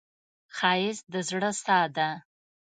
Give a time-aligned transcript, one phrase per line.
[0.55, 2.09] ښایست د زړه ساه ده